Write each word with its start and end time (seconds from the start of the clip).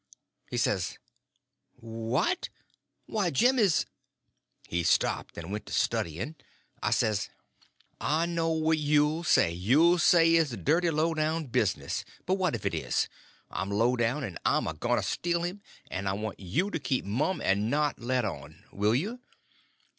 He 0.49 0.57
says: 0.57 0.97
"What! 1.75 2.49
Why, 3.05 3.29
Jim 3.29 3.59
is—" 3.59 3.85
He 4.67 4.81
stopped 4.81 5.37
and 5.37 5.51
went 5.51 5.67
to 5.67 5.73
studying. 5.73 6.37
I 6.81 6.89
says: 6.89 7.29
"I 7.99 8.25
know 8.25 8.49
what 8.49 8.79
you'll 8.79 9.23
say. 9.23 9.51
You'll 9.51 9.99
say 9.99 10.31
it's 10.33 10.57
dirty, 10.57 10.89
low 10.89 11.13
down 11.13 11.45
business; 11.45 12.03
but 12.25 12.33
what 12.39 12.55
if 12.55 12.65
it 12.65 12.73
is? 12.73 13.09
I'm 13.51 13.69
low 13.69 13.95
down; 13.95 14.23
and 14.23 14.39
I'm 14.43 14.65
a 14.65 14.73
going 14.73 14.99
to 14.99 15.03
steal 15.05 15.43
him, 15.43 15.61
and 15.91 16.09
I 16.09 16.13
want 16.13 16.39
you 16.39 16.71
keep 16.71 17.05
mum 17.05 17.39
and 17.39 17.69
not 17.69 17.99
let 17.99 18.25
on. 18.25 18.63
Will 18.71 18.95
you?" 18.95 19.19